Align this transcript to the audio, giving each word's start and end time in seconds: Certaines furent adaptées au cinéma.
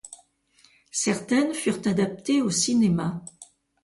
Certaines 0.89 1.53
furent 1.53 1.85
adaptées 1.85 2.41
au 2.41 2.49
cinéma. 2.49 3.23